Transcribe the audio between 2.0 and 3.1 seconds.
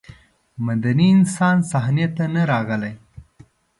ته نه راغلی.